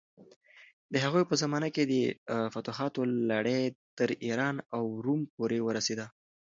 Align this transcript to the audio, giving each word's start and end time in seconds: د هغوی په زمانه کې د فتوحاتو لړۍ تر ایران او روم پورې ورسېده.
د 0.93 0.95
هغوی 1.03 1.23
په 1.27 1.35
زمانه 1.41 1.69
کې 1.75 1.83
د 1.93 1.95
فتوحاتو 2.53 3.01
لړۍ 3.31 3.61
تر 3.97 4.09
ایران 4.25 4.55
او 4.75 4.83
روم 5.05 5.21
پورې 5.35 5.59
ورسېده. 5.61 6.05